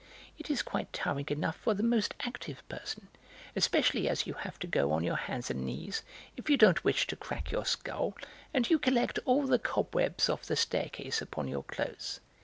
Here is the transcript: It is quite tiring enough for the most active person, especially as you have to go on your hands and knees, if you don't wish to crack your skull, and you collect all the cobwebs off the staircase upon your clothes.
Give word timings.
It 0.39 0.49
is 0.49 0.63
quite 0.63 0.91
tiring 0.93 1.27
enough 1.29 1.57
for 1.57 1.75
the 1.75 1.83
most 1.83 2.15
active 2.21 2.67
person, 2.67 3.07
especially 3.55 4.09
as 4.09 4.25
you 4.25 4.33
have 4.33 4.57
to 4.57 4.65
go 4.65 4.91
on 4.93 5.03
your 5.03 5.15
hands 5.15 5.51
and 5.51 5.63
knees, 5.63 6.01
if 6.35 6.49
you 6.49 6.57
don't 6.57 6.83
wish 6.83 7.05
to 7.05 7.15
crack 7.15 7.51
your 7.51 7.65
skull, 7.65 8.17
and 8.51 8.67
you 8.67 8.79
collect 8.79 9.19
all 9.25 9.45
the 9.45 9.59
cobwebs 9.59 10.27
off 10.27 10.41
the 10.41 10.55
staircase 10.55 11.21
upon 11.21 11.47
your 11.47 11.61
clothes. 11.61 12.19